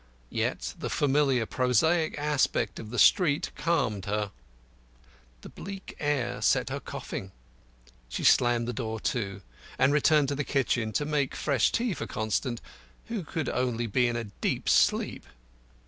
Yet 0.31 0.73
the 0.79 0.89
familiar, 0.89 1.45
prosaic 1.45 2.17
aspect 2.17 2.79
of 2.79 2.89
the 2.89 2.97
street 2.97 3.51
calmed 3.55 4.05
her. 4.07 4.31
The 5.41 5.49
bleak 5.49 5.95
air 5.99 6.41
set 6.41 6.71
her 6.71 6.79
coughing; 6.79 7.31
she 8.09 8.23
slammed 8.23 8.67
the 8.67 8.73
door 8.73 8.99
to, 9.13 9.43
and 9.77 9.93
returned 9.93 10.29
to 10.29 10.35
the 10.35 10.43
kitchen 10.43 10.91
to 10.93 11.05
make 11.05 11.35
fresh 11.35 11.71
tea 11.71 11.93
for 11.93 12.07
Constant, 12.07 12.61
who 13.09 13.23
could 13.23 13.47
only 13.47 13.85
be 13.85 14.07
in 14.07 14.15
a 14.15 14.23
deep 14.23 14.67
sleep. 14.67 15.23